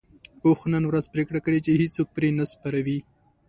[0.45, 2.99] اوښ نن ورځ پرېکړه کړې چې هيڅوک پرې نه سپروي.